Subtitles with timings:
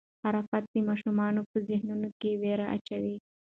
[0.21, 3.15] خرافات د ماشومانو په ذهنونو کې وېره اچوي.